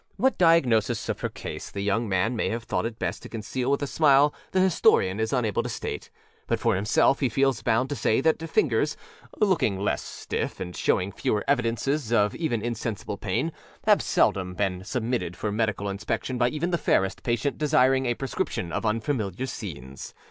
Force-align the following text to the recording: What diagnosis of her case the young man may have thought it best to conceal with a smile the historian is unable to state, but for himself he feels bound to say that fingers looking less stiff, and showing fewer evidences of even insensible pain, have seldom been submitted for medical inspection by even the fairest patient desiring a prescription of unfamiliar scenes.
What 0.17 0.39
diagnosis 0.39 1.09
of 1.09 1.19
her 1.19 1.29
case 1.29 1.69
the 1.69 1.83
young 1.83 2.09
man 2.09 2.35
may 2.35 2.49
have 2.49 2.63
thought 2.63 2.87
it 2.87 2.97
best 2.97 3.21
to 3.21 3.29
conceal 3.29 3.69
with 3.69 3.83
a 3.83 3.85
smile 3.85 4.33
the 4.49 4.59
historian 4.59 5.19
is 5.19 5.31
unable 5.31 5.61
to 5.61 5.69
state, 5.69 6.09
but 6.47 6.59
for 6.59 6.73
himself 6.75 7.19
he 7.19 7.29
feels 7.29 7.61
bound 7.61 7.87
to 7.89 7.95
say 7.95 8.19
that 8.19 8.49
fingers 8.49 8.97
looking 9.39 9.79
less 9.79 10.01
stiff, 10.01 10.59
and 10.59 10.75
showing 10.75 11.11
fewer 11.11 11.45
evidences 11.47 12.11
of 12.11 12.33
even 12.33 12.63
insensible 12.63 13.17
pain, 13.17 13.51
have 13.83 14.01
seldom 14.01 14.55
been 14.55 14.83
submitted 14.83 15.35
for 15.37 15.51
medical 15.51 15.87
inspection 15.87 16.39
by 16.39 16.49
even 16.49 16.71
the 16.71 16.79
fairest 16.79 17.21
patient 17.21 17.59
desiring 17.59 18.07
a 18.07 18.15
prescription 18.15 18.71
of 18.71 18.87
unfamiliar 18.87 19.45
scenes. 19.45 20.15